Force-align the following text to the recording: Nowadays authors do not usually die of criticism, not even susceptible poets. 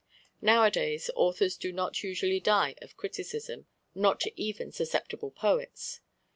Nowadays 0.41 1.11
authors 1.15 1.57
do 1.57 1.71
not 1.71 2.01
usually 2.01 2.39
die 2.39 2.73
of 2.81 2.97
criticism, 2.97 3.67
not 3.93 4.23
even 4.35 4.71
susceptible 4.71 5.29
poets. 5.29 5.99